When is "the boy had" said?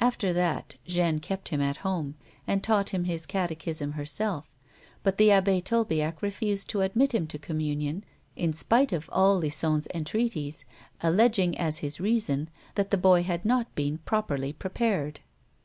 12.90-13.44